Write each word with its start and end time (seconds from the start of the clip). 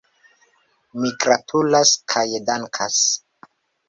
Mi 1.03 1.11
gratulas 1.25 1.91
kaj 2.13 2.23
dankas. 2.47 2.97